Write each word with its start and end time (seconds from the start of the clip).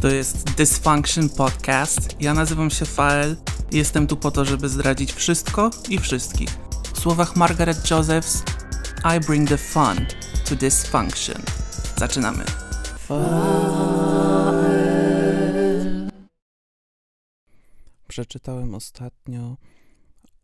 To 0.00 0.08
jest 0.08 0.54
Dysfunction 0.54 1.28
Podcast. 1.28 2.16
Ja 2.20 2.34
nazywam 2.34 2.70
się 2.70 2.84
Fael 2.84 3.36
jestem 3.72 4.06
tu 4.06 4.16
po 4.16 4.30
to, 4.30 4.44
żeby 4.44 4.68
zdradzić 4.68 5.12
wszystko 5.12 5.70
i 5.88 5.98
wszystkich. 5.98 6.48
W 6.94 7.00
słowach 7.00 7.36
Margaret 7.36 7.90
Josephs, 7.90 8.42
I 9.16 9.26
bring 9.26 9.48
the 9.48 9.58
fun 9.58 10.06
to 10.48 10.56
dysfunction. 10.56 11.42
Zaczynamy. 11.96 12.44
Przeczytałem 18.08 18.74
ostatnio 18.74 19.56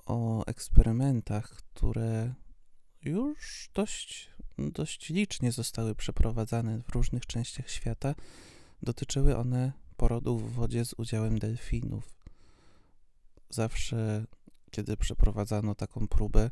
o 0.06 0.46
eksperymentach, 0.46 1.50
które 1.50 2.34
już 3.02 3.70
dość, 3.74 4.30
dość 4.58 5.08
licznie 5.08 5.52
zostały 5.52 5.94
przeprowadzane 5.94 6.78
w 6.78 6.88
różnych 6.88 7.26
częściach 7.26 7.70
świata. 7.70 8.14
Dotyczyły 8.82 9.36
one 9.36 9.72
porodów 9.96 10.52
w 10.52 10.54
wodzie 10.54 10.84
z 10.84 10.94
udziałem 10.98 11.38
delfinów. 11.38 12.18
Zawsze, 13.50 14.26
kiedy 14.70 14.96
przeprowadzano 14.96 15.74
taką 15.74 16.08
próbę, 16.08 16.50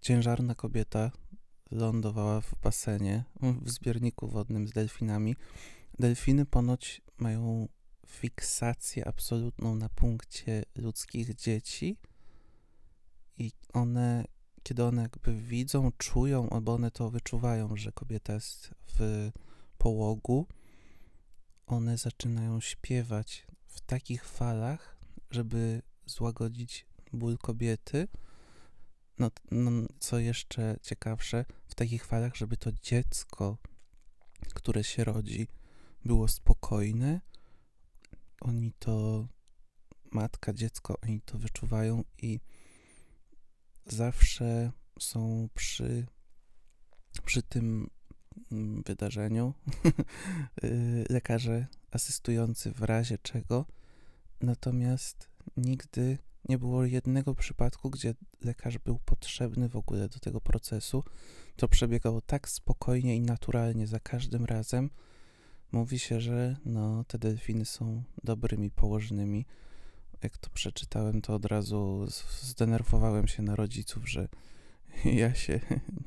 ciężarna 0.00 0.54
kobieta 0.54 1.10
lądowała 1.70 2.40
w 2.40 2.54
basenie, 2.62 3.24
w 3.62 3.70
zbiorniku 3.70 4.28
wodnym 4.28 4.68
z 4.68 4.72
delfinami. 4.72 5.36
Delfiny 5.98 6.46
ponoć 6.46 7.02
mają 7.18 7.68
fiksację 8.06 9.08
absolutną 9.08 9.74
na 9.74 9.88
punkcie 9.88 10.62
ludzkich 10.76 11.34
dzieci 11.34 11.96
i 13.38 13.52
one, 13.72 14.24
kiedy 14.62 14.84
one 14.84 15.02
jakby 15.02 15.34
widzą, 15.34 15.90
czują, 15.98 16.50
albo 16.50 16.74
one 16.74 16.90
to 16.90 17.10
wyczuwają, 17.10 17.76
że 17.76 17.92
kobieta 17.92 18.32
jest 18.32 18.74
w 18.86 19.30
połogu, 19.78 20.46
one 21.66 21.98
zaczynają 21.98 22.60
śpiewać 22.60 23.46
w 23.66 23.80
takich 23.80 24.24
falach, 24.24 24.96
żeby 25.30 25.82
złagodzić 26.06 26.86
ból 27.12 27.38
kobiety. 27.38 28.08
No, 29.18 29.30
no, 29.50 29.70
co 29.98 30.18
jeszcze 30.18 30.76
ciekawsze, 30.82 31.44
w 31.68 31.74
takich 31.74 32.06
falach, 32.06 32.36
żeby 32.36 32.56
to 32.56 32.72
dziecko, 32.72 33.58
które 34.54 34.84
się 34.84 35.04
rodzi, 35.04 35.48
było 36.04 36.28
spokojne. 36.28 37.20
Oni 38.40 38.72
to, 38.78 39.26
matka, 40.12 40.52
dziecko, 40.52 41.00
oni 41.00 41.20
to 41.20 41.38
wyczuwają 41.38 42.04
i 42.18 42.40
zawsze 43.86 44.72
są 44.98 45.48
przy, 45.54 46.06
przy 47.24 47.42
tym 47.42 47.90
wydarzeniu 48.86 49.54
y, 50.64 51.04
lekarze 51.10 51.66
asystujący 51.90 52.72
w 52.72 52.82
razie 52.82 53.18
czego. 53.18 53.66
Natomiast 54.40 55.28
nigdy 55.56 56.18
nie 56.48 56.58
było 56.58 56.84
jednego 56.84 57.34
przypadku, 57.34 57.90
gdzie 57.90 58.14
lekarz 58.40 58.78
był 58.78 58.98
potrzebny 58.98 59.68
w 59.68 59.76
ogóle 59.76 60.08
do 60.08 60.18
tego 60.18 60.40
procesu. 60.40 61.04
To 61.56 61.68
przebiegało 61.68 62.20
tak 62.20 62.48
spokojnie 62.48 63.16
i 63.16 63.20
naturalnie 63.20 63.86
za 63.86 64.00
każdym 64.00 64.44
razem. 64.44 64.90
Mówi 65.72 65.98
się, 65.98 66.20
że 66.20 66.56
no, 66.64 67.04
te 67.04 67.18
delfiny 67.18 67.64
są 67.64 68.02
dobrymi 68.24 68.70
położnymi. 68.70 69.46
Jak 70.22 70.38
to 70.38 70.50
przeczytałem, 70.50 71.22
to 71.22 71.34
od 71.34 71.44
razu 71.44 72.06
zdenerwowałem 72.40 73.28
się 73.28 73.42
na 73.42 73.56
rodziców, 73.56 74.10
że 74.10 74.28
ja 75.04 75.34
się 75.34 75.60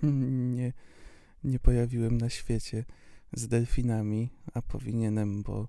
nie, 0.56 0.74
nie 1.46 1.60
pojawiłem 1.60 2.18
na 2.18 2.30
świecie 2.30 2.86
z 3.34 3.48
delfinami, 3.48 4.30
a 4.54 4.62
powinienem, 4.62 5.44
bo, 5.44 5.68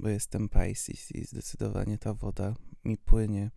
bo 0.00 0.08
jestem 0.08 0.48
Pisces 0.48 1.12
i 1.12 1.24
zdecydowanie 1.24 1.98
ta 1.98 2.14
woda 2.14 2.54
mi 2.84 2.96
płynie 2.96 3.50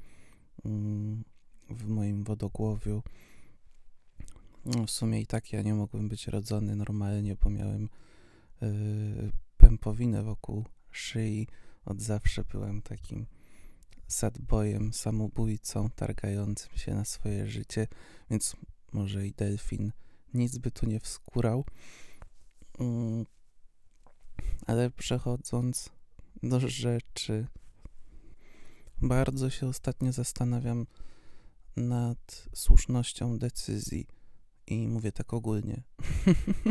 mm, 0.66 1.24
w 1.70 1.88
moim 1.88 2.24
wodogłowiu. 2.24 3.04
No, 4.66 4.86
w 4.86 4.92
sumie 4.92 5.22
i 5.22 5.26
tak 5.26 5.54
ja 5.54 5.62
nie 5.62 5.74
mogłem 5.74 6.10
być 6.10 6.28
rodzony 6.28 6.76
normalnie, 6.76 7.36
bo 7.36 7.50
miałem 7.50 7.90
yy, 8.62 9.32
pępowinę 9.58 10.24
wokół 10.24 10.66
szyi. 10.92 11.48
Od 11.86 12.02
zawsze 12.02 12.44
byłem 12.44 12.82
takim 12.82 13.26
sadbojem, 14.08 14.94
samobójcą, 14.94 15.90
targającym 15.90 16.78
się 16.78 16.94
na 16.94 17.06
swoje 17.06 17.48
życie, 17.48 17.88
więc 18.30 18.56
może 18.94 19.28
i 19.28 19.32
delfin 19.32 19.92
nic 20.34 20.58
by 20.58 20.72
tu 20.72 20.86
nie 20.86 21.00
wskórał. 21.00 21.66
Mm, 22.80 23.26
ale 24.68 24.90
przechodząc 24.90 25.90
do 26.44 26.60
rzeczy, 26.60 27.48
bardzo 29.02 29.50
się 29.50 29.68
ostatnio 29.68 30.12
zastanawiam 30.12 30.88
nad 31.76 32.48
słusznością 32.56 33.38
decyzji. 33.38 34.08
I 34.68 34.88
mówię 34.88 35.12
tak 35.12 35.34
ogólnie. 35.34 35.84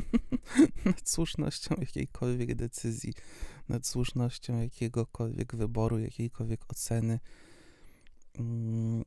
nad 0.84 1.08
słusznością 1.08 1.74
jakiejkolwiek 1.78 2.54
decyzji, 2.54 3.14
nad 3.68 3.86
słusznością 3.86 4.60
jakiegokolwiek 4.60 5.56
wyboru, 5.56 5.98
jakiejkolwiek 5.98 6.70
oceny. 6.70 7.20
Mm, 8.38 9.04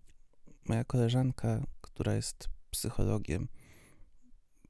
moja 0.68 0.84
koleżanka, 0.84 1.64
która 1.82 2.16
jest 2.16 2.50
psychologiem, 2.72 3.48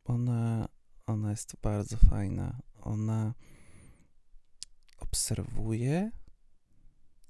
ona, 0.03 0.67
ona 1.07 1.29
jest 1.29 1.55
bardzo 1.61 1.97
fajna. 1.97 2.59
Ona 2.81 3.33
obserwuje 4.97 6.11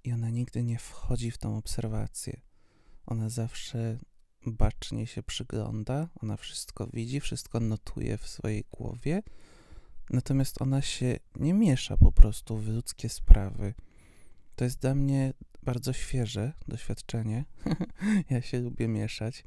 i 0.04 0.14
ona 0.14 0.30
nigdy 0.30 0.64
nie 0.64 0.80
wchodzi 0.80 1.32
w 1.32 1.38
tą 1.38 1.58
obserwację. 1.58 2.42
Ona 3.06 3.30
zawsze 3.30 3.98
bacznie 4.46 5.08
się 5.08 5.24
przygląda, 5.24 6.10
ona 6.22 6.38
wszystko 6.38 6.88
widzi, 6.94 7.20
wszystko 7.20 7.60
notuje 7.60 8.18
w 8.18 8.28
swojej 8.28 8.64
głowie, 8.72 9.24
natomiast 10.10 10.62
ona 10.62 10.82
się 10.82 11.20
nie 11.36 11.54
miesza 11.54 11.98
po 11.98 12.12
prostu 12.12 12.58
w 12.58 12.68
ludzkie 12.68 13.10
sprawy. 13.10 13.74
To 14.56 14.64
jest 14.64 14.80
dla 14.80 14.96
mnie 14.96 15.34
bardzo 15.64 15.94
świeże 15.94 16.54
doświadczenie. 16.68 17.46
ja 18.30 18.42
się 18.42 18.60
lubię 18.60 18.88
mieszać. 18.88 19.44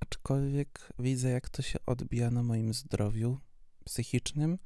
Aczkolwiek 0.00 0.92
widzę, 0.98 1.30
jak 1.30 1.48
to 1.48 1.62
się 1.62 1.78
odbija 1.86 2.30
na 2.30 2.42
moim 2.42 2.74
zdrowiu 2.74 3.38
psychicznym 3.84 4.58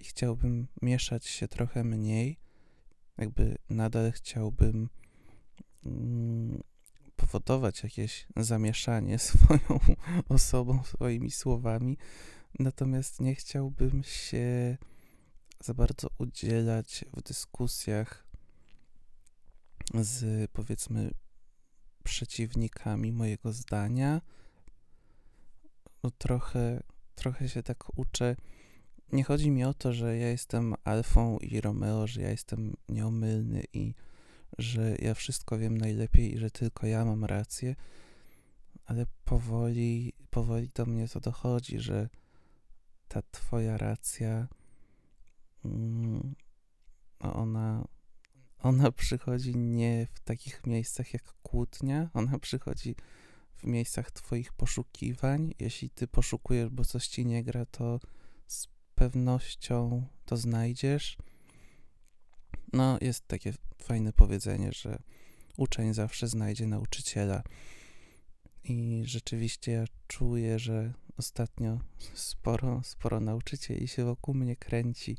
i 0.00 0.04
chciałbym 0.04 0.68
mieszać 0.82 1.26
się 1.26 1.48
trochę 1.48 1.84
mniej. 1.84 2.38
Jakby 3.18 3.58
nadal 3.70 4.12
chciałbym 4.12 4.88
mm, 5.86 6.62
powodować 7.16 7.82
jakieś 7.82 8.26
zamieszanie 8.36 9.18
swoją 9.28 9.80
osobą, 10.28 10.82
swoimi 10.84 11.30
słowami, 11.30 11.96
natomiast 12.58 13.20
nie 13.20 13.34
chciałbym 13.34 14.02
się 14.04 14.76
za 15.60 15.74
bardzo 15.74 16.08
udzielać 16.18 17.04
w 17.16 17.22
dyskusjach 17.22 18.26
z 19.94 20.50
powiedzmy 20.50 21.10
przeciwnikami 22.08 23.12
mojego 23.12 23.52
zdania. 23.52 24.20
No, 26.02 26.10
trochę, 26.10 26.82
trochę 27.14 27.48
się 27.48 27.62
tak 27.62 27.98
uczę. 27.98 28.36
Nie 29.12 29.24
chodzi 29.24 29.50
mi 29.50 29.64
o 29.64 29.74
to, 29.74 29.92
że 29.92 30.18
ja 30.18 30.28
jestem 30.28 30.74
Alfą 30.84 31.38
i 31.38 31.60
Romeo, 31.60 32.06
że 32.06 32.22
ja 32.22 32.30
jestem 32.30 32.76
nieomylny 32.88 33.62
i 33.72 33.94
że 34.58 34.96
ja 34.98 35.14
wszystko 35.14 35.58
wiem 35.58 35.78
najlepiej 35.78 36.34
i 36.34 36.38
że 36.38 36.50
tylko 36.50 36.86
ja 36.86 37.04
mam 37.04 37.24
rację, 37.24 37.76
ale 38.86 39.06
powoli, 39.24 40.12
powoli 40.30 40.68
do 40.74 40.86
mnie 40.86 41.08
to 41.08 41.20
dochodzi, 41.20 41.80
że 41.80 42.08
ta 43.08 43.22
twoja 43.30 43.76
racja, 43.76 44.48
mm, 45.64 46.34
ona, 47.20 47.84
ona 48.58 48.92
przychodzi 48.92 49.56
nie 49.56 50.06
w 50.14 50.20
takich 50.20 50.66
miejscach 50.66 51.12
jak 51.12 51.34
kłótnia, 51.42 52.10
ona 52.14 52.38
przychodzi 52.38 52.94
w 53.56 53.64
miejscach 53.64 54.10
twoich 54.10 54.52
poszukiwań. 54.52 55.54
Jeśli 55.58 55.90
ty 55.90 56.06
poszukujesz, 56.06 56.68
bo 56.68 56.84
coś 56.84 57.08
ci 57.08 57.26
nie 57.26 57.44
gra, 57.44 57.66
to 57.66 58.00
z 58.46 58.68
pewnością 58.94 60.06
to 60.24 60.36
znajdziesz 60.36 61.18
no, 62.72 62.98
jest 63.00 63.28
takie 63.28 63.52
fajne 63.82 64.12
powiedzenie, 64.12 64.72
że 64.72 65.02
uczeń 65.56 65.94
zawsze 65.94 66.28
znajdzie 66.28 66.66
nauczyciela. 66.66 67.42
I 68.64 69.02
rzeczywiście 69.06 69.72
ja 69.72 69.84
czuję, 70.06 70.58
że 70.58 70.92
ostatnio 71.16 71.80
sporo, 72.14 72.80
sporo 72.84 73.20
nauczycieli 73.20 73.88
się 73.88 74.04
wokół 74.04 74.34
mnie 74.34 74.56
kręci. 74.56 75.16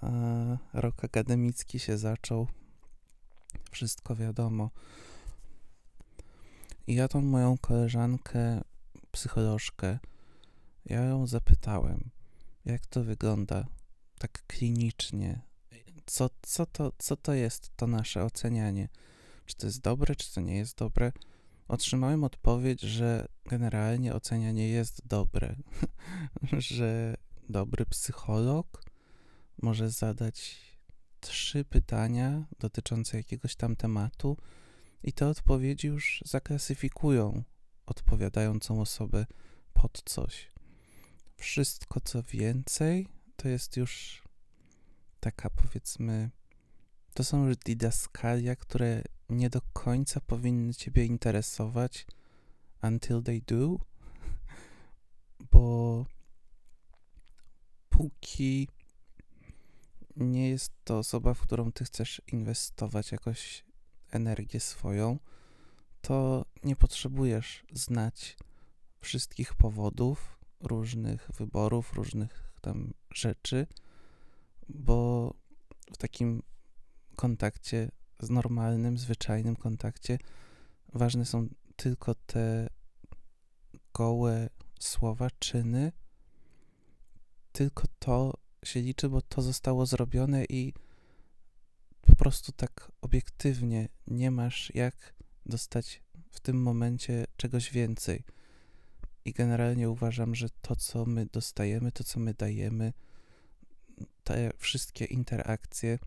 A 0.00 0.10
rok 0.72 1.04
akademicki 1.04 1.78
się 1.78 1.98
zaczął. 1.98 2.46
Wszystko 3.70 4.16
wiadomo. 4.16 4.70
I 6.86 6.94
ja 6.94 7.08
tą 7.08 7.20
moją 7.20 7.58
koleżankę, 7.58 8.60
psycholożkę, 9.10 9.98
ja 10.86 11.00
ją 11.04 11.26
zapytałem, 11.26 12.10
jak 12.64 12.86
to 12.86 13.04
wygląda 13.04 13.66
tak 14.18 14.46
klinicznie, 14.46 15.40
co, 16.06 16.30
co, 16.42 16.66
to, 16.66 16.92
co 16.98 17.16
to 17.16 17.34
jest 17.34 17.70
to 17.76 17.86
nasze 17.86 18.24
ocenianie? 18.24 18.88
Czy 19.46 19.56
to 19.56 19.66
jest 19.66 19.80
dobre, 19.80 20.16
czy 20.16 20.34
to 20.34 20.40
nie 20.40 20.56
jest 20.56 20.78
dobre? 20.78 21.12
Otrzymałem 21.68 22.24
odpowiedź, 22.24 22.80
że 22.80 23.28
generalnie 23.44 24.14
ocenianie 24.14 24.68
jest 24.68 25.06
dobre, 25.06 25.56
że 26.58 27.16
dobry 27.48 27.86
psycholog 27.86 28.85
może 29.62 29.90
zadać 29.90 30.60
trzy 31.20 31.64
pytania 31.64 32.44
dotyczące 32.58 33.16
jakiegoś 33.16 33.56
tam 33.56 33.76
tematu 33.76 34.36
i 35.02 35.12
te 35.12 35.28
odpowiedzi 35.28 35.86
już 35.86 36.22
zaklasyfikują 36.26 37.42
odpowiadającą 37.86 38.80
osobę 38.80 39.26
pod 39.72 40.02
coś. 40.04 40.50
Wszystko 41.36 42.00
co 42.00 42.22
więcej 42.22 43.08
to 43.36 43.48
jest 43.48 43.76
już 43.76 44.22
taka 45.20 45.50
powiedzmy, 45.50 46.30
to 47.14 47.24
są 47.24 47.46
już 47.46 47.56
didaskalia, 47.56 48.56
które 48.56 49.02
nie 49.28 49.50
do 49.50 49.60
końca 49.72 50.20
powinny 50.20 50.74
Ciebie 50.74 51.04
interesować 51.04 52.06
until 52.82 53.22
they 53.22 53.40
do, 53.46 53.78
bo 55.52 56.06
póki 57.88 58.68
nie 60.16 60.50
jest 60.50 60.72
to 60.84 60.98
osoba, 60.98 61.34
w 61.34 61.40
którą 61.40 61.72
Ty 61.72 61.84
chcesz 61.84 62.22
inwestować 62.32 63.12
jakoś 63.12 63.64
energię 64.10 64.60
swoją, 64.60 65.18
to 66.00 66.44
nie 66.64 66.76
potrzebujesz 66.76 67.64
znać 67.72 68.36
wszystkich 69.00 69.54
powodów, 69.54 70.38
różnych 70.60 71.30
wyborów, 71.38 71.92
różnych 71.92 72.52
tam 72.60 72.94
rzeczy, 73.14 73.66
bo 74.68 75.34
w 75.92 75.96
takim 75.96 76.42
kontakcie, 77.16 77.90
z 78.20 78.30
normalnym, 78.30 78.98
zwyczajnym 78.98 79.56
kontakcie, 79.56 80.18
ważne 80.94 81.24
są 81.24 81.48
tylko 81.76 82.14
te 82.14 82.68
gołe 83.94 84.48
słowa, 84.80 85.28
czyny, 85.38 85.92
tylko 87.52 87.82
to 87.98 88.34
się 88.66 88.80
liczy, 88.80 89.08
bo 89.08 89.22
to 89.22 89.42
zostało 89.42 89.86
zrobione 89.86 90.44
i 90.44 90.72
po 92.00 92.16
prostu 92.16 92.52
tak 92.52 92.92
obiektywnie 93.00 93.88
nie 94.06 94.30
masz 94.30 94.74
jak 94.74 95.14
dostać 95.46 96.02
w 96.30 96.40
tym 96.40 96.62
momencie 96.62 97.24
czegoś 97.36 97.72
więcej. 97.72 98.24
I 99.24 99.32
generalnie 99.32 99.90
uważam, 99.90 100.34
że 100.34 100.48
to, 100.62 100.76
co 100.76 101.06
my 101.06 101.26
dostajemy, 101.26 101.92
to, 101.92 102.04
co 102.04 102.20
my 102.20 102.34
dajemy, 102.34 102.92
te 104.24 104.50
wszystkie 104.58 105.04
interakcje, 105.04 105.98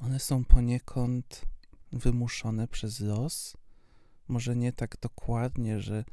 one 0.00 0.20
są 0.20 0.44
poniekąd 0.44 1.42
wymuszone 1.92 2.68
przez 2.68 3.00
los. 3.00 3.56
Może 4.28 4.56
nie 4.56 4.72
tak 4.72 4.96
dokładnie, 5.00 5.80
że 5.80 6.04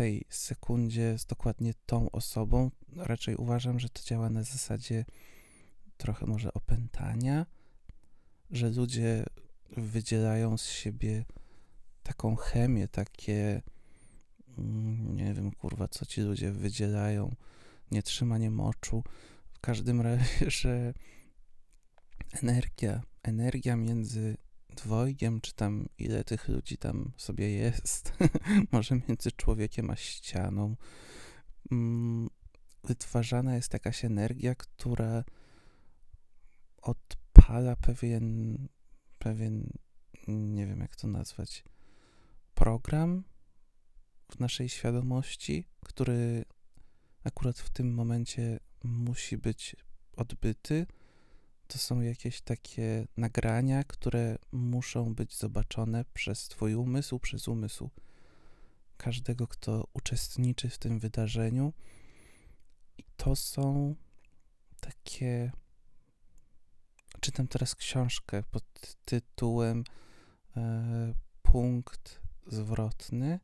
tej 0.00 0.24
sekundzie 0.28 1.18
z 1.18 1.26
dokładnie 1.26 1.74
tą 1.86 2.10
osobą. 2.10 2.70
Raczej 2.96 3.36
uważam, 3.36 3.80
że 3.80 3.88
to 3.88 4.02
działa 4.02 4.30
na 4.30 4.42
zasadzie 4.42 5.04
trochę 5.96 6.26
może 6.26 6.54
opętania, 6.54 7.46
że 8.50 8.70
ludzie 8.70 9.24
wydzielają 9.76 10.58
z 10.58 10.66
siebie 10.66 11.24
taką 12.02 12.36
chemię, 12.36 12.88
takie 12.88 13.62
mm, 14.58 15.16
nie 15.16 15.34
wiem, 15.34 15.50
kurwa, 15.50 15.88
co 15.88 16.06
ci 16.06 16.20
ludzie 16.20 16.52
wydzielają, 16.52 17.34
nietrzymanie 17.90 18.50
moczu. 18.50 19.04
W 19.52 19.60
każdym 19.60 20.00
razie, 20.00 20.50
że 20.60 20.94
energia, 22.42 23.02
energia 23.22 23.76
między 23.76 24.36
dwojgiem, 24.70 25.40
czy 25.40 25.54
tam 25.54 25.88
ile 25.98 26.24
tych 26.24 26.48
ludzi 26.48 26.78
tam 26.78 27.12
sobie 27.16 27.50
jest, 27.50 28.12
może 28.72 29.00
między 29.08 29.32
człowiekiem 29.32 29.90
a 29.90 29.96
ścianą, 29.96 30.76
mm, 31.70 32.28
wytwarzana 32.84 33.56
jest 33.56 33.72
jakaś 33.72 34.04
energia, 34.04 34.54
która 34.54 35.24
odpala 36.82 37.76
pewien, 37.76 38.58
pewien, 39.18 39.70
nie 40.28 40.66
wiem 40.66 40.80
jak 40.80 40.96
to 40.96 41.08
nazwać, 41.08 41.64
program 42.54 43.24
w 44.30 44.40
naszej 44.40 44.68
świadomości, 44.68 45.64
który 45.84 46.44
akurat 47.24 47.58
w 47.58 47.70
tym 47.70 47.94
momencie 47.94 48.60
musi 48.84 49.38
być 49.38 49.76
odbyty. 50.16 50.86
To 51.70 51.78
są 51.78 52.00
jakieś 52.00 52.40
takie 52.40 53.06
nagrania, 53.16 53.84
które 53.84 54.38
muszą 54.52 55.14
być 55.14 55.36
zobaczone 55.36 56.04
przez 56.14 56.48
Twój 56.48 56.74
umysł, 56.74 57.18
przez 57.18 57.48
umysł 57.48 57.90
każdego, 58.96 59.46
kto 59.46 59.88
uczestniczy 59.94 60.68
w 60.68 60.78
tym 60.78 60.98
wydarzeniu. 60.98 61.72
I 62.98 63.04
to 63.16 63.36
są 63.36 63.94
takie. 64.80 65.52
Czytam 67.20 67.48
teraz 67.48 67.74
książkę 67.74 68.42
pod 68.42 68.64
tytułem 69.04 69.84
e, 70.56 71.14
Punkt 71.42 72.20
zwrotny. 72.46 73.40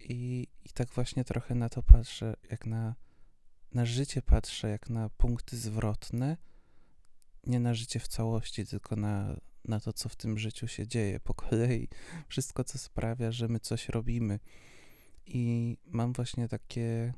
I, 0.00 0.48
I 0.64 0.68
tak 0.68 0.88
właśnie 0.88 1.24
trochę 1.24 1.54
na 1.54 1.68
to 1.68 1.82
patrzę, 1.82 2.36
jak 2.50 2.66
na, 2.66 2.94
na 3.72 3.84
życie 3.84 4.22
patrzę, 4.22 4.68
jak 4.68 4.90
na 4.90 5.08
punkty 5.08 5.56
zwrotne, 5.56 6.36
nie 7.46 7.60
na 7.60 7.74
życie 7.74 8.00
w 8.00 8.08
całości, 8.08 8.66
tylko 8.66 8.96
na, 8.96 9.40
na 9.64 9.80
to, 9.80 9.92
co 9.92 10.08
w 10.08 10.16
tym 10.16 10.38
życiu 10.38 10.68
się 10.68 10.86
dzieje 10.86 11.20
po 11.20 11.34
kolei. 11.34 11.88
Wszystko, 12.28 12.64
co 12.64 12.78
sprawia, 12.78 13.32
że 13.32 13.48
my 13.48 13.60
coś 13.60 13.88
robimy. 13.88 14.40
I 15.26 15.76
mam 15.86 16.12
właśnie 16.12 16.48
takie 16.48 17.14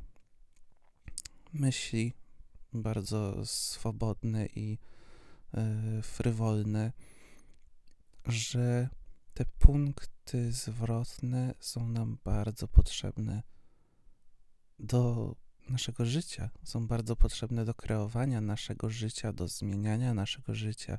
myśli 1.53 2.13
bardzo 2.73 3.47
swobodne 3.47 4.47
i 4.47 4.79
y, 5.99 6.03
frywolne, 6.03 6.93
że 8.27 8.89
te 9.35 9.45
punkty 9.59 10.53
zwrotne 10.53 11.55
są 11.61 11.89
nam 11.89 12.19
bardzo 12.25 12.69
potrzebne 12.69 13.43
do 14.79 15.35
naszego 15.71 16.05
życia, 16.05 16.51
są 16.65 16.87
bardzo 16.87 17.17
potrzebne 17.17 17.65
do 17.65 17.75
kreowania 17.75 18.41
naszego 18.41 18.91
życia, 18.91 19.33
do 19.33 19.49
zmieniania 19.49 20.15
naszego 20.15 20.55
życia. 20.55 20.99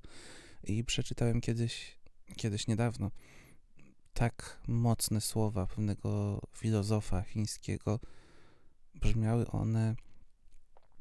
I 0.64 0.84
przeczytałem 0.84 1.42
kiedyś, 1.42 1.98
kiedyś 2.36 2.68
niedawno, 2.68 3.12
tak 4.14 4.60
mocne 4.68 5.22
słowa 5.22 5.68
pewnego 5.68 6.42
filozofa 6.56 7.22
chińskiego. 7.22 8.00
Brzmiały 8.96 9.52
one: 9.52 9.96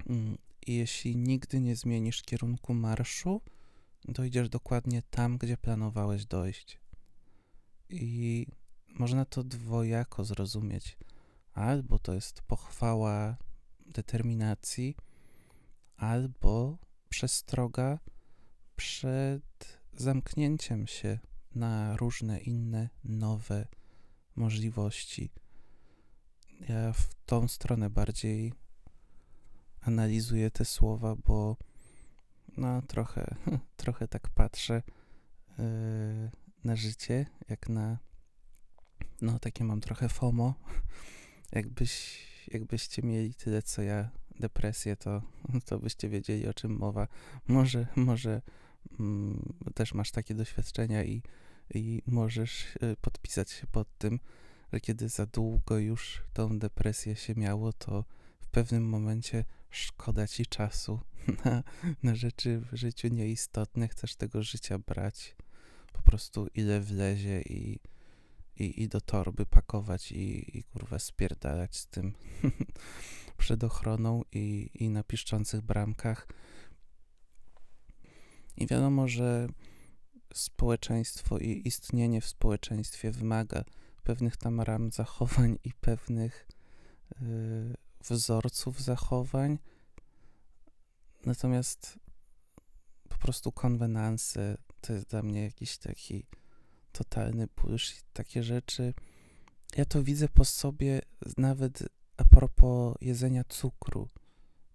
mm, 0.06 0.38
Jeśli 0.66 1.16
nigdy 1.16 1.60
nie 1.60 1.76
zmienisz 1.76 2.22
kierunku 2.22 2.74
marszu, 2.74 3.40
dojdziesz 4.04 4.48
dokładnie 4.48 5.02
tam, 5.10 5.38
gdzie 5.38 5.56
planowałeś 5.56 6.26
dojść. 6.26 6.78
I 7.90 8.46
można 8.88 9.24
to 9.24 9.44
dwojako 9.44 10.24
zrozumieć. 10.24 10.96
Albo 11.54 11.98
to 11.98 12.14
jest 12.14 12.42
pochwała 12.42 13.36
determinacji, 13.88 14.96
albo 15.96 16.78
przestroga 17.08 17.98
przed 18.76 19.78
zamknięciem 19.92 20.86
się 20.86 21.18
na 21.54 21.96
różne 21.96 22.40
inne 22.40 22.88
nowe 23.04 23.66
możliwości. 24.36 25.30
Ja 26.68 26.92
w 26.92 27.14
tą 27.26 27.48
stronę 27.48 27.90
bardziej 27.90 28.52
analizuję 29.80 30.50
te 30.50 30.64
słowa, 30.64 31.16
bo 31.16 31.56
no 32.56 32.82
trochę, 32.82 33.36
trochę 33.76 34.08
tak 34.08 34.28
patrzę 34.28 34.82
yy, 35.58 36.30
na 36.64 36.76
życie, 36.76 37.26
jak 37.48 37.68
na 37.68 37.98
no 39.20 39.38
takie 39.38 39.64
mam 39.64 39.80
trochę 39.80 40.08
FOMO. 40.08 40.54
Jakbyś, 41.52 42.26
jakbyście 42.52 43.02
mieli 43.02 43.34
tyle 43.34 43.62
co 43.62 43.82
ja 43.82 44.10
depresję, 44.40 44.96
to, 44.96 45.22
to 45.66 45.78
byście 45.78 46.08
wiedzieli 46.08 46.48
o 46.48 46.54
czym 46.54 46.76
mowa. 46.76 47.08
Może, 47.48 47.86
może 47.96 48.42
mm, 49.00 49.52
też 49.74 49.94
masz 49.94 50.10
takie 50.10 50.34
doświadczenia 50.34 51.04
i, 51.04 51.22
i 51.74 52.02
możesz 52.06 52.76
y, 52.76 52.96
podpisać 53.00 53.50
się 53.50 53.66
pod 53.66 53.98
tym, 53.98 54.20
że 54.72 54.80
kiedy 54.80 55.08
za 55.08 55.26
długo 55.26 55.78
już 55.78 56.22
tą 56.32 56.58
depresję 56.58 57.16
się 57.16 57.34
miało, 57.34 57.72
to 57.72 58.04
w 58.40 58.48
pewnym 58.48 58.88
momencie 58.88 59.44
szkoda 59.70 60.26
ci 60.26 60.46
czasu 60.46 61.00
na, 61.44 61.62
na 62.02 62.14
rzeczy 62.14 62.60
w 62.72 62.76
życiu 62.76 63.08
nieistotne, 63.08 63.88
chcesz 63.88 64.16
tego 64.16 64.42
życia 64.42 64.78
brać 64.78 65.36
po 65.92 66.02
prostu 66.02 66.46
ile 66.54 66.80
wlezie 66.80 67.42
i, 67.42 67.80
i, 68.58 68.82
i 68.82 68.88
do 68.88 69.00
torby 69.00 69.46
pakować 69.46 70.12
i, 70.12 70.58
i 70.58 70.62
kurwa 70.64 70.98
spierdalać 70.98 71.76
z 71.76 71.86
tym. 71.86 72.14
przed 73.38 73.64
ochroną 73.64 74.22
i, 74.32 74.70
i 74.74 74.90
na 74.90 75.04
piszczących 75.04 75.60
bramkach. 75.60 76.28
I 78.56 78.66
wiadomo, 78.66 79.08
że 79.08 79.48
społeczeństwo 80.34 81.38
i 81.38 81.62
istnienie 81.64 82.20
w 82.20 82.26
społeczeństwie 82.26 83.10
wymaga 83.10 83.64
pewnych 84.02 84.36
tam 84.36 84.60
ram 84.60 84.90
zachowań 84.90 85.58
i 85.64 85.72
pewnych 85.72 86.48
y, 87.22 87.74
wzorców 88.10 88.82
zachowań. 88.82 89.58
Natomiast 91.26 91.98
po 93.08 93.18
prostu 93.18 93.52
konwenanse 93.52 94.58
to 94.80 94.92
jest 94.92 95.10
dla 95.10 95.22
mnie 95.22 95.42
jakiś 95.42 95.78
taki 95.78 96.26
totalny 96.98 97.48
bullshit, 97.56 98.04
takie 98.12 98.42
rzeczy. 98.42 98.94
Ja 99.76 99.84
to 99.84 100.02
widzę 100.02 100.28
po 100.28 100.44
sobie 100.44 101.00
nawet 101.36 101.82
a 102.16 102.24
propos 102.24 102.94
jedzenia 103.00 103.44
cukru. 103.44 104.08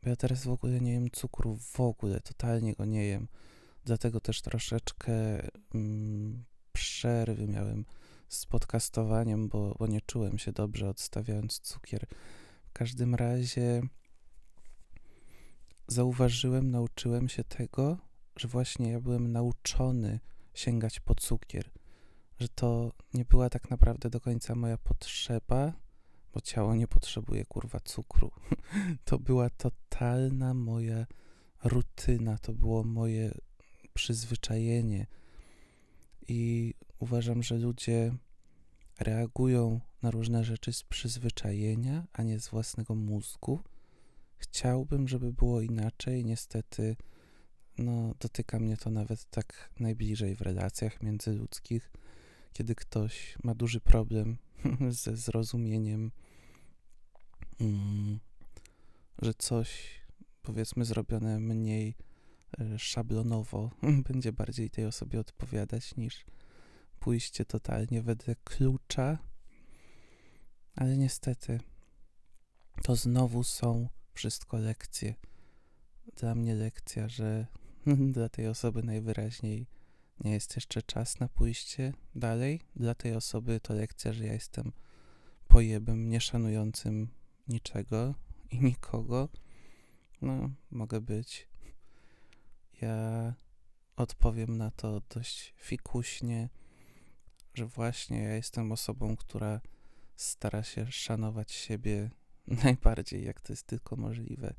Bo 0.03 0.09
ja 0.09 0.15
teraz 0.15 0.43
w 0.43 0.49
ogóle 0.49 0.79
nie 0.81 0.91
jem 0.91 1.11
cukru, 1.11 1.55
w 1.55 1.79
ogóle, 1.79 2.19
totalnie 2.19 2.73
go 2.73 2.85
nie 2.85 3.05
jem. 3.05 3.27
Dlatego 3.85 4.19
też 4.19 4.41
troszeczkę 4.41 5.13
mm, 5.75 6.43
przerwy 6.73 7.47
miałem 7.47 7.85
z 8.29 8.45
podcastowaniem, 8.45 9.47
bo, 9.47 9.75
bo 9.79 9.87
nie 9.87 10.01
czułem 10.01 10.37
się 10.37 10.51
dobrze 10.51 10.89
odstawiając 10.89 11.59
cukier. 11.59 12.05
W 12.65 12.73
każdym 12.73 13.15
razie 13.15 13.81
zauważyłem, 15.87 16.71
nauczyłem 16.71 17.29
się 17.29 17.43
tego, 17.43 17.97
że 18.35 18.47
właśnie 18.47 18.91
ja 18.91 18.99
byłem 18.99 19.31
nauczony 19.31 20.19
sięgać 20.53 20.99
po 20.99 21.15
cukier, 21.15 21.69
że 22.39 22.49
to 22.49 22.91
nie 23.13 23.25
była 23.25 23.49
tak 23.49 23.69
naprawdę 23.69 24.09
do 24.09 24.19
końca 24.19 24.55
moja 24.55 24.77
potrzeba, 24.77 25.73
bo 26.33 26.41
ciało 26.41 26.75
nie 26.75 26.87
potrzebuje 26.87 27.45
kurwa 27.45 27.79
cukru. 27.79 28.31
To 29.05 29.19
była 29.19 29.49
totalna 29.49 30.53
moja 30.53 31.05
rutyna, 31.63 32.37
to 32.37 32.53
było 32.53 32.83
moje 32.83 33.31
przyzwyczajenie. 33.93 35.07
I 36.27 36.73
uważam, 36.99 37.43
że 37.43 37.57
ludzie 37.57 38.15
reagują 38.99 39.79
na 40.01 40.11
różne 40.11 40.43
rzeczy 40.43 40.73
z 40.73 40.83
przyzwyczajenia, 40.83 42.07
a 42.13 42.23
nie 42.23 42.39
z 42.39 42.49
własnego 42.49 42.95
mózgu. 42.95 43.59
Chciałbym, 44.37 45.07
żeby 45.07 45.33
było 45.33 45.61
inaczej. 45.61 46.25
Niestety, 46.25 46.95
no, 47.77 48.13
dotyka 48.19 48.59
mnie 48.59 48.77
to 48.77 48.89
nawet 48.89 49.25
tak 49.25 49.69
najbliżej 49.79 50.35
w 50.35 50.41
relacjach 50.41 51.03
międzyludzkich, 51.03 51.91
kiedy 52.53 52.75
ktoś 52.75 53.37
ma 53.43 53.55
duży 53.55 53.79
problem 53.79 54.37
ze 55.03 55.15
zrozumieniem, 55.15 56.11
mm, 57.59 58.19
że 59.21 59.33
coś, 59.33 60.01
powiedzmy, 60.41 60.85
zrobione 60.85 61.39
mniej 61.39 61.95
e, 62.59 62.79
szablonowo 62.79 63.71
będzie 64.09 64.33
bardziej 64.33 64.69
tej 64.69 64.85
osobie 64.85 65.19
odpowiadać 65.19 65.95
niż 65.95 66.25
pójście 66.99 67.45
totalnie 67.45 68.01
wedle 68.01 68.35
klucza. 68.43 69.17
Ale 70.75 70.97
niestety, 70.97 71.59
to 72.83 72.95
znowu 72.95 73.43
są 73.43 73.87
wszystko 74.13 74.57
lekcje. 74.57 75.15
Dla 76.15 76.35
mnie 76.35 76.55
lekcja, 76.55 77.09
że 77.09 77.47
dla 78.15 78.29
tej 78.29 78.47
osoby 78.47 78.83
najwyraźniej 78.83 79.67
nie 80.19 80.31
jest 80.31 80.55
jeszcze 80.55 80.81
czas 80.81 81.19
na 81.19 81.27
pójście 81.27 81.93
dalej. 82.15 82.61
Dla 82.75 82.95
tej 82.95 83.15
osoby 83.15 83.59
to 83.59 83.73
lekcja, 83.73 84.13
że 84.13 84.25
ja 84.25 84.33
jestem 84.33 84.71
pojebem 85.47 86.09
nieszanującym 86.09 87.07
niczego 87.47 88.15
i 88.51 88.59
nikogo. 88.59 89.29
No, 90.21 90.49
mogę 90.71 91.01
być. 91.01 91.49
Ja 92.81 93.33
odpowiem 93.95 94.57
na 94.57 94.71
to 94.71 95.01
dość 95.09 95.53
fikuśnie, 95.57 96.49
że 97.53 97.65
właśnie 97.65 98.21
ja 98.21 98.35
jestem 98.35 98.71
osobą, 98.71 99.15
która 99.15 99.61
stara 100.15 100.63
się 100.63 100.91
szanować 100.91 101.51
siebie 101.51 102.09
najbardziej, 102.63 103.25
jak 103.25 103.41
to 103.41 103.53
jest 103.53 103.67
tylko 103.67 103.95
możliwe. 103.95 104.53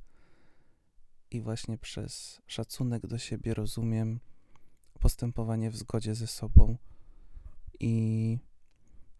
I 1.30 1.40
właśnie 1.40 1.78
przez 1.78 2.42
szacunek 2.46 3.06
do 3.06 3.18
siebie 3.18 3.54
rozumiem 3.54 4.20
postępowanie 5.04 5.70
w 5.70 5.76
zgodzie 5.76 6.14
ze 6.14 6.26
sobą 6.26 6.76
i 7.80 8.38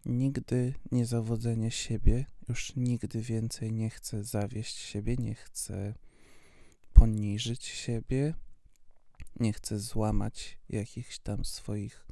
nigdy 0.05 0.73
nie 0.91 1.05
zawodzenie 1.05 1.71
siebie, 1.71 2.25
już 2.49 2.75
nigdy 2.75 3.21
więcej 3.21 3.73
nie 3.73 3.89
chcę 3.89 4.23
zawieść 4.23 4.77
siebie, 4.77 5.15
nie 5.17 5.35
chcę 5.35 5.93
poniżyć 6.93 7.65
siebie, 7.65 8.33
nie 9.39 9.53
chcę 9.53 9.79
złamać 9.79 10.57
jakichś 10.69 11.19
tam 11.19 11.45
swoich 11.45 12.07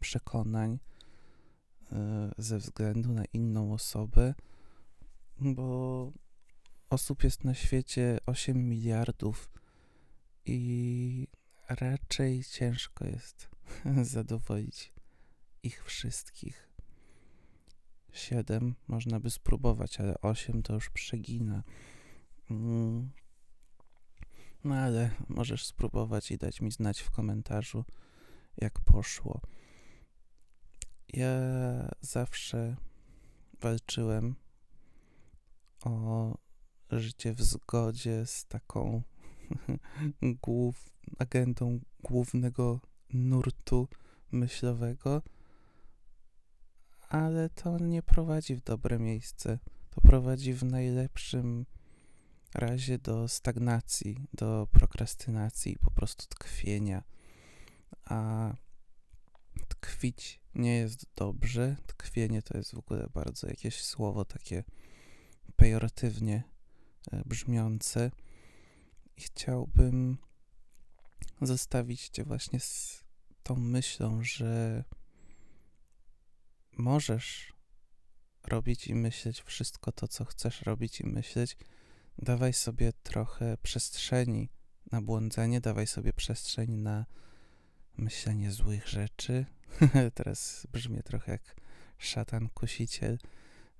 przekonań 0.00 0.78
yy, 1.90 1.98
ze 2.38 2.58
względu 2.58 3.12
na 3.12 3.24
inną 3.24 3.72
osobę, 3.72 4.34
bo 5.40 6.12
osób 6.90 7.24
jest 7.24 7.44
na 7.44 7.54
świecie 7.54 8.18
8 8.26 8.68
miliardów 8.68 9.50
i 10.44 11.28
raczej 11.80 12.44
ciężko 12.44 13.04
jest 13.04 13.48
zadowolić 14.14 14.92
ich 15.62 15.84
wszystkich. 15.84 16.68
Siedem 18.12 18.74
można 18.88 19.20
by 19.20 19.30
spróbować, 19.30 20.00
ale 20.00 20.20
osiem 20.20 20.62
to 20.62 20.74
już 20.74 20.90
przegina. 20.90 21.62
Mm. 22.50 23.10
No 24.64 24.74
ale 24.74 25.10
możesz 25.28 25.66
spróbować 25.66 26.30
i 26.30 26.38
dać 26.38 26.60
mi 26.60 26.70
znać 26.70 27.00
w 27.00 27.10
komentarzu, 27.10 27.84
jak 28.56 28.80
poszło. 28.80 29.40
Ja 31.08 31.30
zawsze 32.00 32.76
walczyłem 33.60 34.34
o 35.84 36.34
życie 36.90 37.34
w 37.34 37.42
zgodzie 37.42 38.26
z 38.26 38.46
taką 38.46 39.02
głów, 40.42 40.90
agendą 41.18 41.80
głównego 42.02 42.80
nurtu 43.12 43.88
myślowego, 44.32 45.22
ale 47.08 47.50
to 47.50 47.78
nie 47.78 48.02
prowadzi 48.02 48.54
w 48.54 48.60
dobre 48.60 48.98
miejsce. 48.98 49.58
To 49.90 50.00
prowadzi 50.00 50.52
w 50.52 50.64
najlepszym 50.64 51.66
razie 52.54 52.98
do 52.98 53.28
stagnacji, 53.28 54.26
do 54.34 54.68
prokrastynacji, 54.72 55.76
po 55.80 55.90
prostu 55.90 56.26
tkwienia. 56.26 57.02
A 58.04 58.52
tkwić 59.68 60.40
nie 60.54 60.76
jest 60.76 61.06
dobrze. 61.16 61.76
Tkwienie 61.86 62.42
to 62.42 62.58
jest 62.58 62.74
w 62.74 62.78
ogóle 62.78 63.06
bardzo 63.14 63.46
jakieś 63.46 63.82
słowo 63.82 64.24
takie 64.24 64.64
pejoratywnie 65.56 66.42
e, 67.12 67.22
brzmiące. 67.26 68.10
Chciałbym 69.18 70.18
zostawić 71.42 72.08
Cię 72.08 72.24
właśnie 72.24 72.60
z 72.60 73.04
tą 73.42 73.56
myślą, 73.56 74.22
że 74.22 74.84
możesz 76.72 77.52
robić 78.44 78.86
i 78.86 78.94
myśleć 78.94 79.42
wszystko 79.42 79.92
to, 79.92 80.08
co 80.08 80.24
chcesz 80.24 80.62
robić 80.62 81.00
i 81.00 81.06
myśleć. 81.06 81.56
Dawaj 82.18 82.52
sobie 82.52 82.92
trochę 83.02 83.56
przestrzeni 83.62 84.48
na 84.92 85.02
błądzenie, 85.02 85.60
dawaj 85.60 85.86
sobie 85.86 86.12
przestrzeń 86.12 86.70
na 86.70 87.06
myślenie 87.96 88.52
złych 88.52 88.88
rzeczy. 88.88 89.46
Teraz 90.14 90.66
brzmi 90.72 91.02
trochę 91.02 91.32
jak 91.32 91.56
szatan 91.98 92.48
kusiciel. 92.48 93.18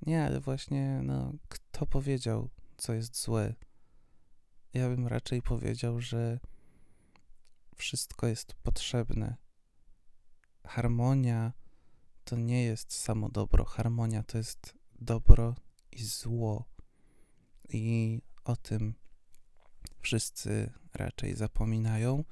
Nie, 0.02 0.24
ale 0.24 0.40
właśnie, 0.40 1.00
no, 1.02 1.32
kto 1.48 1.86
powiedział, 1.86 2.50
co 2.76 2.94
jest 2.94 3.22
złe? 3.22 3.54
Ja 4.76 4.88
bym 4.88 5.06
raczej 5.06 5.42
powiedział, 5.42 6.00
że 6.00 6.40
wszystko 7.76 8.26
jest 8.26 8.54
potrzebne. 8.54 9.36
Harmonia 10.66 11.52
to 12.24 12.36
nie 12.36 12.64
jest 12.64 12.92
samo 12.92 13.28
dobro. 13.28 13.64
Harmonia 13.64 14.22
to 14.22 14.38
jest 14.38 14.74
dobro 15.00 15.54
i 15.92 16.04
zło. 16.04 16.64
I 17.68 18.18
o 18.44 18.56
tym 18.56 18.94
wszyscy 20.00 20.72
raczej 20.94 21.36
zapominają. 21.36 22.24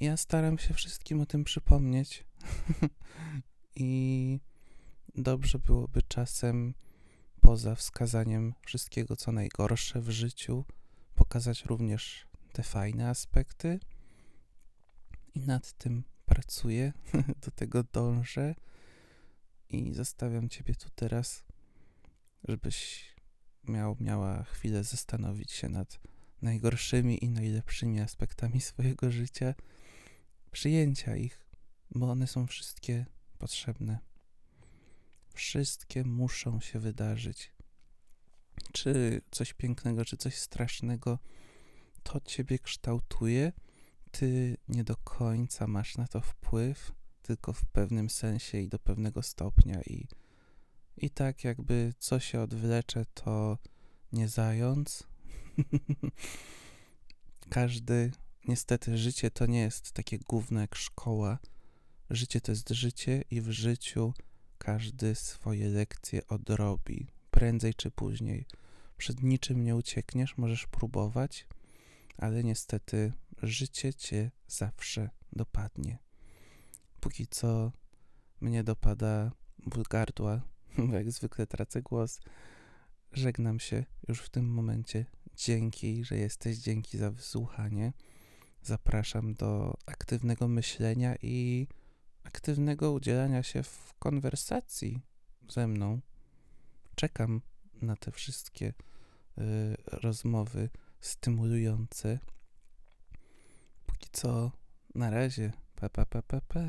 Ja 0.00 0.16
staram 0.16 0.58
się 0.58 0.74
wszystkim 0.74 1.20
o 1.20 1.26
tym 1.26 1.44
przypomnieć. 1.44 2.24
I 3.76 4.40
dobrze 5.14 5.58
byłoby 5.58 6.02
czasem, 6.02 6.74
poza 7.40 7.74
wskazaniem 7.74 8.54
wszystkiego, 8.66 9.16
co 9.16 9.32
najgorsze 9.32 10.00
w 10.00 10.10
życiu, 10.10 10.64
pokazać 11.14 11.64
również 11.64 12.26
te 12.52 12.62
fajne 12.62 13.08
aspekty. 13.08 13.80
I 15.34 15.40
nad 15.40 15.72
tym 15.72 16.04
pracuję, 16.26 16.92
do 17.44 17.50
tego 17.50 17.82
dążę 17.82 18.54
i 19.68 19.94
zostawiam 19.94 20.48
Ciebie 20.48 20.74
tu 20.74 20.88
teraz, 20.94 21.44
żebyś 22.48 23.06
miał, 23.64 23.96
miała 24.00 24.44
chwilę 24.44 24.84
zastanowić 24.84 25.52
się 25.52 25.68
nad 25.68 26.00
najgorszymi 26.42 27.24
i 27.24 27.28
najlepszymi 27.28 28.00
aspektami 28.00 28.60
swojego 28.70 29.10
życia, 29.10 29.54
przyjęcia 30.52 31.16
ich, 31.16 31.46
bo 31.90 32.10
one 32.10 32.26
są 32.26 32.46
wszystkie 32.46 33.06
potrzebne. 33.38 33.98
Wszystkie 35.34 36.04
muszą 36.04 36.60
się 36.60 36.78
wydarzyć. 36.78 37.52
Czy 38.72 39.20
coś 39.30 39.52
pięknego, 39.52 40.04
czy 40.04 40.16
coś 40.16 40.36
strasznego, 40.36 41.18
to 42.02 42.20
ciebie 42.20 42.58
kształtuje. 42.58 43.52
Ty 44.10 44.56
nie 44.68 44.84
do 44.84 44.96
końca 44.96 45.66
masz 45.66 45.96
na 45.96 46.08
to 46.08 46.20
wpływ, 46.20 46.92
tylko 47.22 47.52
w 47.52 47.64
pewnym 47.64 48.10
sensie 48.10 48.58
i 48.58 48.68
do 48.68 48.78
pewnego 48.78 49.22
stopnia. 49.22 49.82
I, 49.82 50.06
i 50.96 51.10
tak, 51.10 51.44
jakby 51.44 51.94
co 51.98 52.20
się 52.20 52.40
odwlecze, 52.40 53.04
to 53.14 53.58
nie 54.12 54.28
zając. 54.28 55.06
Każdy, 57.50 58.10
niestety, 58.48 58.98
życie 58.98 59.30
to 59.30 59.46
nie 59.46 59.60
jest 59.60 59.92
takie 59.92 60.18
główne 60.18 60.60
jak 60.60 60.74
szkoła. 60.74 61.38
Życie 62.10 62.40
to 62.40 62.52
jest 62.52 62.70
życie, 62.70 63.24
i 63.30 63.40
w 63.40 63.50
życiu 63.50 64.14
każdy 64.58 65.14
swoje 65.14 65.68
lekcje 65.68 66.26
odrobi, 66.26 67.06
prędzej 67.42 67.74
czy 67.74 67.90
później. 67.90 68.46
Przed 68.96 69.22
niczym 69.22 69.64
nie 69.64 69.76
uciekniesz, 69.76 70.36
możesz 70.36 70.66
próbować, 70.66 71.46
ale 72.18 72.44
niestety 72.44 73.12
życie 73.42 73.94
cię 73.94 74.30
zawsze 74.46 75.10
dopadnie. 75.32 75.98
Póki 77.00 77.26
co 77.26 77.72
mnie 78.40 78.64
dopada 78.64 79.32
ból 79.66 79.82
gardła, 79.90 80.40
bo 80.88 80.94
jak 80.94 81.12
zwykle 81.12 81.46
tracę 81.46 81.82
głos. 81.82 82.20
Żegnam 83.12 83.60
się 83.60 83.84
już 84.08 84.20
w 84.20 84.30
tym 84.30 84.48
momencie. 84.48 85.06
Dzięki, 85.36 86.04
że 86.04 86.16
jesteś, 86.16 86.58
dzięki 86.58 86.98
za 86.98 87.10
wysłuchanie. 87.10 87.92
Zapraszam 88.62 89.34
do 89.34 89.74
aktywnego 89.86 90.48
myślenia 90.48 91.16
i 91.22 91.66
aktywnego 92.24 92.92
udzielania 92.92 93.42
się 93.42 93.62
w 93.62 93.94
konwersacji 93.98 95.00
ze 95.48 95.66
mną. 95.66 96.00
Czekam 96.94 97.40
na 97.82 97.96
te 97.96 98.10
wszystkie 98.10 98.66
y, 98.66 99.76
rozmowy 99.86 100.70
stymulujące. 101.00 102.18
Póki 103.86 104.08
co, 104.12 104.52
na 104.94 105.10
razie. 105.10 105.52
Pa, 105.74 105.88
pa, 105.88 106.06
pa, 106.06 106.22
pa, 106.22 106.40
pa. 106.40 106.60